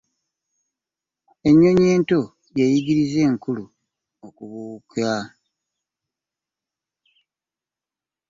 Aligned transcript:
Ennyonyi 1.47 1.85
ento 1.95 2.21
yeyiginza 2.57 3.19
enkulu 3.29 3.65
okubwuke. 4.27 5.05